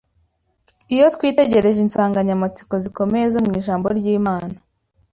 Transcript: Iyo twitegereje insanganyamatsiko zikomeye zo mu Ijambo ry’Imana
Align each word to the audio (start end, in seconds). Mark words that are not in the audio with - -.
Iyo 0.93 1.05
twitegereje 1.15 1.79
insanganyamatsiko 1.85 2.73
zikomeye 2.83 3.25
zo 3.33 3.39
mu 3.45 3.51
Ijambo 3.59 3.87
ry’Imana 3.97 4.57